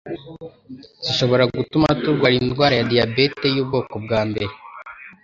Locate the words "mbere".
4.29-4.53